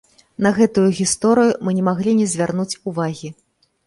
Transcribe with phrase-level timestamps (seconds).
[0.43, 3.29] На гэтую гісторыю мы не маглі не звярнуць увагі.